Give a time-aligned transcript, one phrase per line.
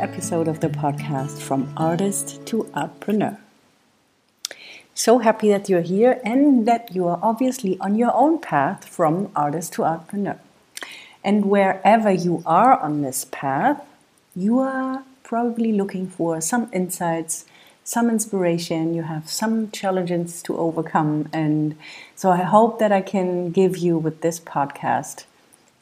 [0.00, 3.38] episode of the podcast From Artist to Artpreneur.
[4.94, 9.30] So happy that you're here and that you are obviously on your own path from
[9.36, 10.38] artist to artpreneur.
[11.24, 13.82] And wherever you are on this path,
[14.34, 17.44] you are probably looking for some insights,
[17.84, 21.28] some inspiration, you have some challenges to overcome.
[21.32, 21.76] And
[22.14, 25.24] so I hope that I can give you with this podcast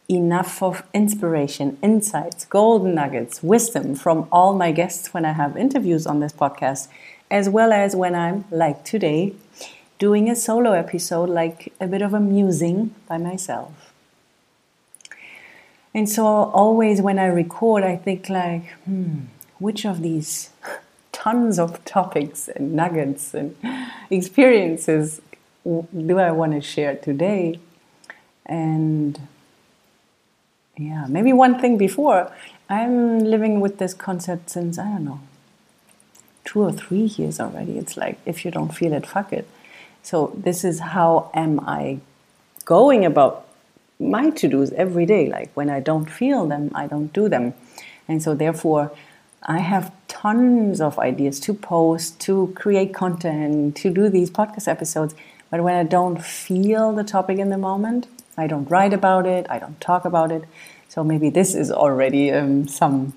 [0.09, 6.07] enough of inspiration, insights, golden nuggets, wisdom from all my guests when I have interviews
[6.07, 6.89] on this podcast,
[7.31, 9.35] as well as when I'm, like today,
[9.99, 13.93] doing a solo episode, like a bit of a musing by myself.
[15.95, 19.21] And so, always when I record, I think, like, hmm,
[19.59, 20.51] which of these
[21.13, 23.57] tons of topics and nuggets and
[24.11, 25.23] experiences
[25.65, 27.59] do I want to share today?
[28.45, 29.19] And
[30.77, 32.33] yeah, maybe one thing before.
[32.69, 35.21] I'm living with this concept since, I don't know,
[36.45, 37.79] two or three years already.
[37.79, 39.49] It's like, if you don't feel it, fuck it.
[40.03, 42.01] So, this is how am I
[42.65, 43.47] going about
[44.01, 45.29] my to dos every day.
[45.29, 47.55] Like, when I don't feel them, I don't do them.
[48.09, 48.93] And so, therefore,
[49.43, 55.15] I have tons of ideas to post, to create content, to do these podcast episodes.
[55.51, 59.47] But when I don't feel the topic in the moment, I don't write about it,
[59.49, 60.45] I don't talk about it.
[60.89, 63.15] So maybe this is already um, some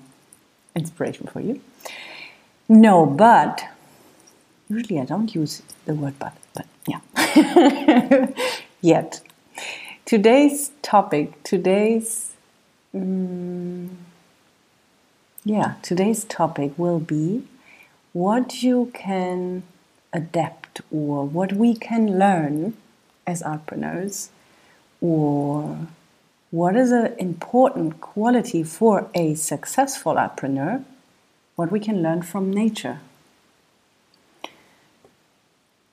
[0.74, 1.60] inspiration for you.
[2.68, 3.64] No, but
[4.68, 8.26] usually I don't use the word but, but yeah.
[8.80, 9.20] Yet.
[10.04, 12.32] Today's topic, today's,
[12.94, 13.90] um,
[15.44, 17.44] yeah, today's topic will be
[18.12, 19.62] what you can
[20.12, 22.74] adapt or what we can learn
[23.26, 24.30] as artpreneurs
[25.00, 25.86] or
[26.50, 30.82] what is an important quality for a successful entrepreneur?
[31.56, 33.00] What we can learn from nature.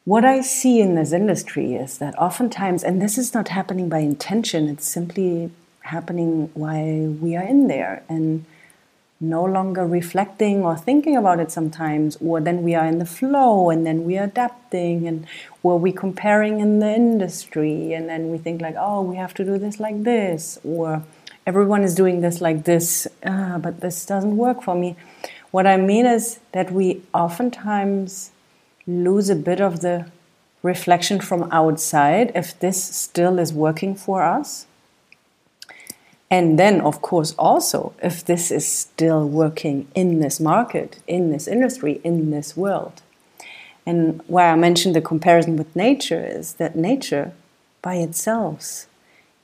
[0.06, 4.00] What I see in this industry is that oftentimes, and this is not happening by
[4.00, 5.50] intention, it's simply
[5.82, 8.04] happening while we are in there.
[8.08, 8.46] And
[9.20, 13.70] no longer reflecting or thinking about it sometimes, or then we are in the flow
[13.70, 15.26] and then we are adapting and
[15.64, 19.46] or we comparing in the industry and then we think like, oh, we have to
[19.46, 21.04] do this like this, or
[21.48, 24.96] everyone is doing this like this, ah, but this doesn't work for me.
[25.52, 28.32] What I mean is that we oftentimes
[28.86, 30.12] lose a bit of the
[30.62, 34.66] reflection from outside if this still is working for us
[36.30, 41.48] and then, of course, also if this is still working in this market, in this
[41.48, 43.02] industry, in this world.
[43.86, 47.34] And why I mentioned the comparison with nature is that nature
[47.84, 48.88] by itself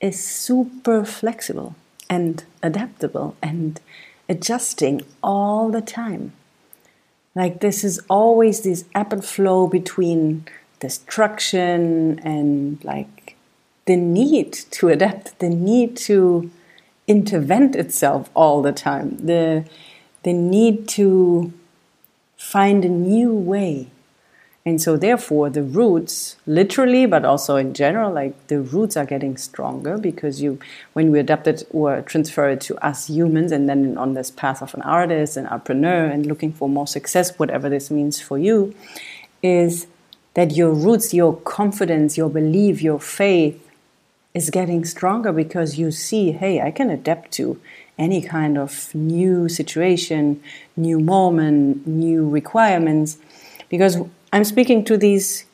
[0.00, 1.76] is super flexible
[2.10, 3.80] and adaptable and
[4.28, 6.32] adjusting all the time.
[7.36, 10.44] Like this is always this ebb and flow between
[10.80, 13.36] destruction and like
[13.86, 16.50] the need to adapt, the need to
[17.12, 19.08] intervent itself all the time.
[19.18, 19.64] The
[20.22, 21.52] the need to
[22.36, 23.88] find a new way.
[24.64, 29.36] And so therefore the roots literally but also in general like the roots are getting
[29.36, 30.60] stronger because you
[30.92, 34.62] when we adapt it or transfer it to us humans and then on this path
[34.62, 38.72] of an artist an entrepreneur and looking for more success whatever this means for you
[39.42, 39.88] is
[40.34, 43.61] that your roots your confidence your belief your faith
[44.34, 47.60] is getting stronger because you see, hey, I can adapt to
[47.98, 50.42] any kind of new situation,
[50.76, 53.18] new moment, new requirements.
[53.68, 53.98] Because
[54.32, 55.44] I'm speaking to these,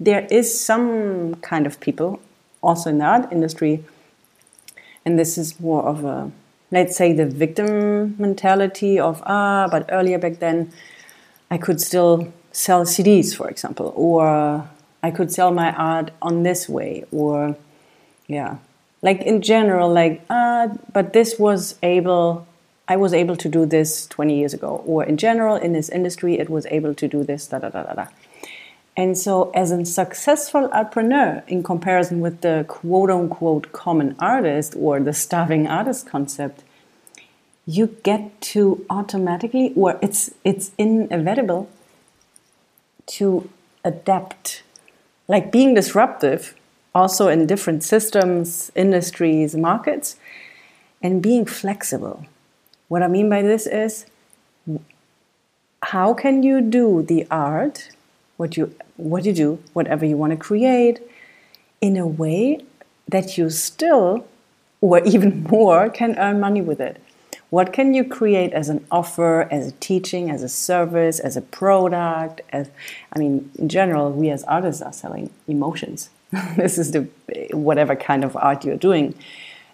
[0.00, 2.20] there is some kind of people
[2.62, 3.84] also in the art industry,
[5.04, 6.30] and this is more of a,
[6.70, 10.72] let's say, the victim mentality of, ah, but earlier back then,
[11.50, 14.68] I could still sell CDs, for example, or
[15.02, 17.56] I could sell my art on this way, or
[18.26, 18.58] yeah,
[19.02, 22.46] like in general, like uh, but this was able.
[22.90, 26.38] I was able to do this 20 years ago, or in general, in this industry,
[26.38, 28.06] it was able to do this, da da da da da.
[28.98, 34.98] And so, as a successful entrepreneur, in comparison with the quote unquote common artist or
[34.98, 36.64] the starving artist concept,
[37.64, 41.70] you get to automatically, or it's, it's inevitable
[43.06, 43.48] to
[43.84, 44.64] adapt
[45.28, 46.54] like being disruptive
[46.94, 50.16] also in different systems, industries, markets,
[51.02, 52.26] and being flexible.
[52.88, 54.06] What I mean by this is
[55.82, 57.90] how can you do the art,
[58.36, 61.00] what you what you do, whatever you want to create,
[61.80, 62.60] in a way
[63.06, 64.26] that you still,
[64.80, 67.00] or even more, can earn money with it.
[67.50, 71.40] What can you create as an offer, as a teaching, as a service, as a
[71.40, 72.42] product?
[72.50, 72.70] As
[73.12, 76.10] I mean, in general, we as artists are selling emotions.
[76.56, 77.08] this is the
[77.52, 79.14] whatever kind of art you're doing,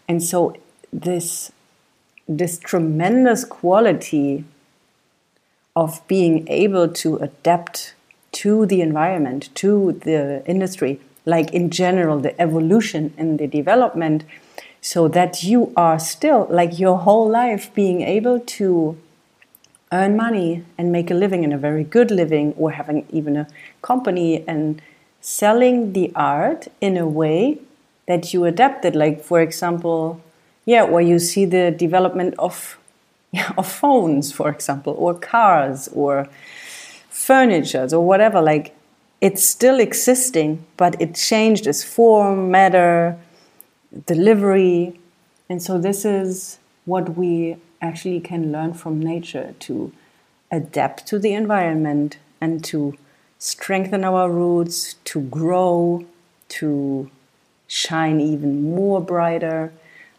[0.07, 0.57] and so
[0.93, 1.51] this
[2.29, 4.45] this tremendous quality
[5.75, 7.95] of being able to adapt
[8.31, 14.25] to the environment, to the industry, like in general, the evolution and the development
[14.85, 18.95] so that you are still like your whole life being able to
[19.91, 23.47] earn money and make a living and a very good living or having even a
[23.81, 24.83] company and
[25.23, 27.59] selling the art in a way
[28.07, 28.95] that you adapted.
[28.95, 30.21] Like for example
[30.67, 32.77] yeah where you see the development of
[33.57, 36.29] of phones for example or cars or
[37.09, 38.43] furniture or whatever.
[38.43, 38.77] Like
[39.23, 43.19] it's still existing but it changed its form matter
[44.07, 44.99] delivery.
[45.49, 49.93] And so, this is what we actually can learn from nature to
[50.51, 52.97] adapt to the environment and to
[53.39, 56.05] strengthen our roots, to grow,
[56.49, 57.11] to
[57.67, 59.73] shine even more brighter.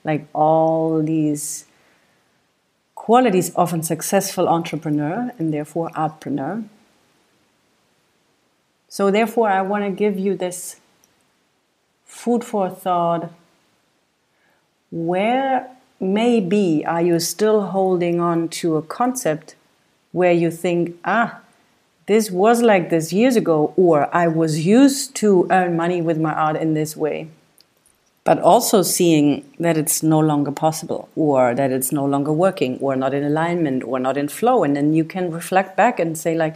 [0.04, 1.66] Like all these
[2.94, 6.68] qualities of a successful entrepreneur and therefore artpreneur.
[8.88, 10.80] So, therefore, I want to give you this
[12.06, 13.32] food for thought
[14.96, 15.70] where
[16.00, 19.56] maybe are you still holding on to a concept
[20.14, 21.42] where you think, ah,
[22.06, 26.32] this was like this years ago, or I was used to earn money with my
[26.32, 27.28] art in this way.
[28.24, 32.96] But also seeing that it's no longer possible, or that it's no longer working, or
[32.96, 34.64] not in alignment, or not in flow.
[34.64, 36.56] And then you can reflect back and say, like,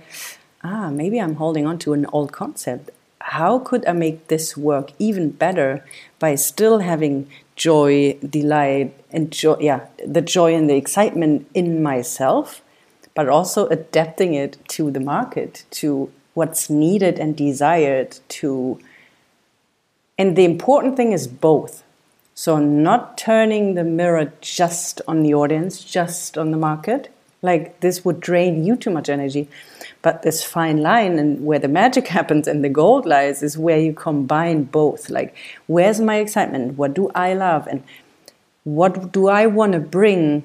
[0.64, 2.92] ah, maybe I'm holding on to an old concept.
[3.20, 5.84] How could I make this work even better
[6.20, 7.28] by still having
[7.60, 12.62] joy, delight, and joy, yeah, the joy and the excitement in myself,
[13.14, 18.80] but also adapting it to the market, to what's needed and desired to
[20.20, 21.84] and the important thing is both.
[22.36, 27.10] So not turning the mirror just on the audience, just on the market.
[27.42, 29.48] Like this would drain you too much energy.
[30.02, 33.80] But this fine line and where the magic happens and the gold lies is where
[33.80, 35.10] you combine both.
[35.10, 35.36] Like,
[35.68, 36.78] where's my excitement?
[36.78, 37.68] What do I love?
[37.68, 37.84] And
[38.64, 40.44] what do I want to bring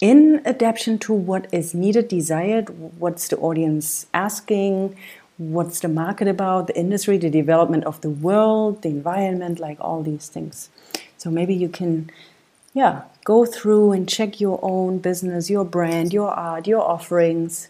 [0.00, 2.68] in adaptation to what is needed, desired?
[2.98, 4.96] What's the audience asking?
[5.38, 6.66] What's the market about?
[6.66, 10.68] The industry, the development of the world, the environment, like all these things.
[11.16, 12.10] So maybe you can,
[12.74, 17.68] yeah, go through and check your own business, your brand, your art, your offerings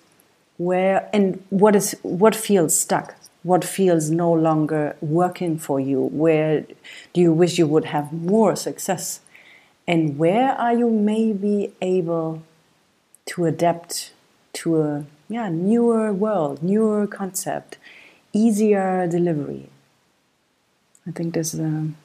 [0.58, 3.14] where and what is what feels stuck
[3.44, 6.66] what feels no longer working for you where
[7.12, 9.20] do you wish you would have more success
[9.86, 12.42] and where are you maybe able
[13.24, 14.12] to adapt
[14.52, 17.78] to a yeah newer world newer concept
[18.32, 19.68] easier delivery?
[21.06, 21.54] I think there's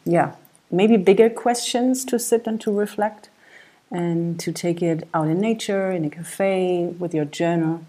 [0.06, 0.35] yeah
[0.69, 3.29] maybe bigger questions to sit and to reflect
[3.94, 7.86] and to take it out in nature in a cafe with your journal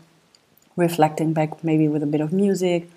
[0.77, 2.89] reflecting back maybe with a bit of music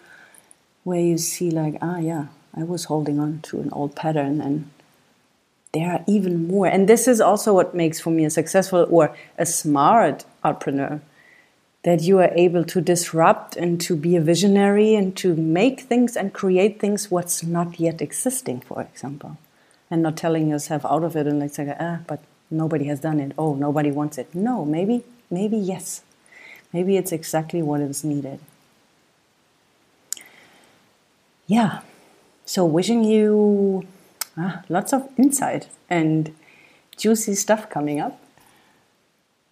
[0.83, 4.69] where you see like ah yeah i was holding on to an old pattern and
[5.73, 6.67] there are even more.
[6.67, 11.01] And this is also what makes for me a successful or a smart entrepreneur
[11.83, 16.17] that you are able to disrupt and to be a visionary and to make things
[16.17, 19.37] and create things what's not yet existing for example
[19.89, 23.31] and not telling yourself out of it and like ah but nobody has done it
[23.37, 26.01] oh nobody wants it no maybe maybe yes
[26.73, 28.39] Maybe it's exactly what is needed.
[31.47, 31.79] Yeah.
[32.45, 33.87] So, wishing you
[34.37, 36.35] ah, lots of insight and
[36.97, 38.19] juicy stuff coming up.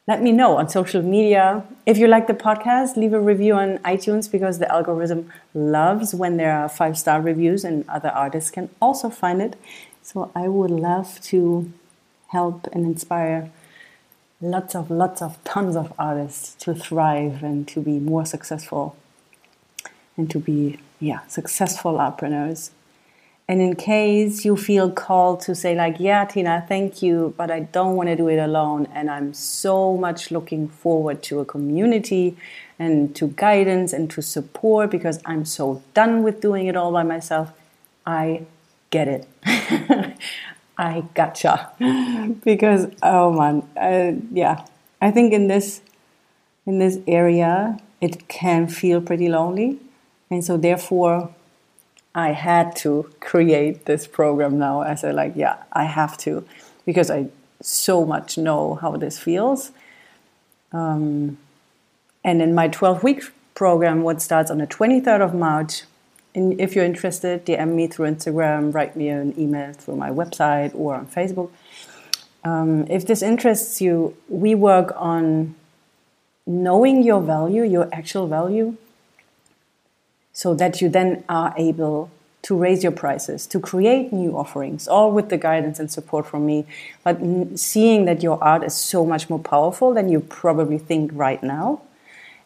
[0.07, 1.63] Let me know on social media.
[1.85, 6.37] If you like the podcast, leave a review on iTunes because the algorithm loves when
[6.37, 9.55] there are five star reviews and other artists can also find it.
[10.03, 11.71] So I would love to
[12.37, 13.49] help and inspire
[14.41, 18.95] lots of lots of tons of artists to thrive and to be more successful
[20.17, 22.71] and to be yeah successful entrepreneurs.
[23.47, 27.59] And in case you feel called to say like yeah tina thank you but i
[27.77, 29.75] don't want to do it alone and i'm so
[30.05, 32.25] much looking forward to a community
[32.79, 35.65] and to guidance and to support because i'm so
[35.99, 37.47] done with doing it all by myself
[38.07, 38.23] i
[38.89, 39.23] get it
[40.77, 41.71] I gotcha.
[42.43, 44.65] because oh man, uh, yeah,
[45.01, 45.81] I think in this
[46.65, 49.79] in this area it can feel pretty lonely,
[50.29, 51.33] and so therefore
[52.13, 54.81] I had to create this program now.
[54.81, 56.45] As I said like, yeah, I have to,
[56.85, 57.27] because I
[57.61, 59.71] so much know how this feels.
[60.71, 61.37] Um,
[62.23, 65.83] and in my 12 week program, what starts on the 23rd of March,
[66.35, 70.95] if you're interested, DM me through Instagram, write me an email through my website or
[70.95, 71.49] on Facebook.
[72.43, 75.55] Um, if this interests you, we work on
[76.45, 78.75] knowing your value, your actual value,
[80.33, 82.11] so that you then are able
[82.43, 86.45] to raise your prices, to create new offerings, all with the guidance and support from
[86.45, 86.65] me.
[87.03, 87.17] But
[87.57, 91.81] seeing that your art is so much more powerful than you probably think right now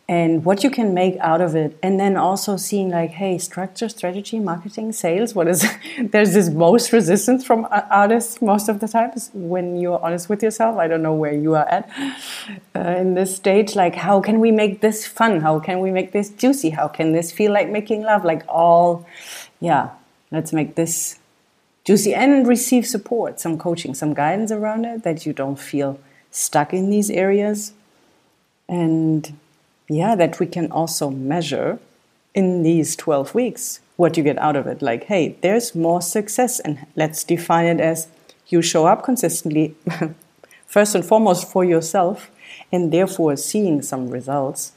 [0.09, 1.77] and what you can make out of it.
[1.83, 5.63] And then also seeing like hey structure strategy marketing sales what is
[5.99, 10.77] there's this most resistance from artists most of the times when you're honest with yourself.
[10.77, 11.87] I don't know where you are at
[12.75, 13.75] uh, in this stage.
[13.75, 15.41] Like how can we make this fun?
[15.41, 16.71] How can we make this juicy?
[16.71, 18.25] How can this feel like making love?
[18.25, 19.05] Like all
[19.59, 19.91] yeah
[20.31, 21.19] let's make this
[21.83, 25.99] juicy and receive support some coaching some guidance around it that you don't feel
[26.31, 27.73] stuck in these areas.
[28.67, 29.37] And
[29.89, 31.79] yeah, that we can also measure
[32.33, 34.81] in these 12 weeks what you get out of it.
[34.81, 38.07] Like, hey, there's more success, and let's define it as
[38.47, 39.75] you show up consistently,
[40.67, 42.29] first and foremost for yourself,
[42.71, 44.71] and therefore seeing some results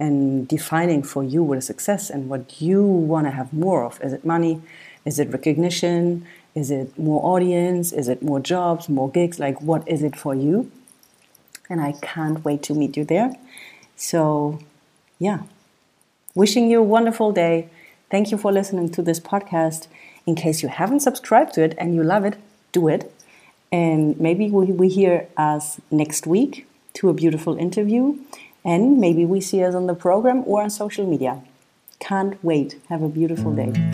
[0.00, 4.00] and defining for you what is success and what you want to have more of.
[4.00, 4.60] Is it money?
[5.04, 6.26] Is it recognition?
[6.54, 7.92] Is it more audience?
[7.92, 9.38] Is it more jobs, more gigs?
[9.38, 10.70] Like, what is it for you?
[11.68, 13.34] And I can't wait to meet you there.
[13.96, 14.58] So,
[15.18, 15.42] yeah,
[16.34, 17.68] wishing you a wonderful day.
[18.10, 19.88] Thank you for listening to this podcast.
[20.26, 22.36] In case you haven't subscribed to it and you love it,
[22.72, 23.12] do it.
[23.70, 28.18] And maybe we, we hear us next week to a beautiful interview.
[28.64, 31.42] And maybe we see us on the program or on social media.
[32.00, 32.80] Can't wait.
[32.88, 33.93] Have a beautiful day.